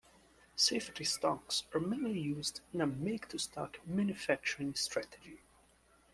[0.55, 5.43] Safety stocks are mainly used in a "Make To Stock" manufacturing strategy.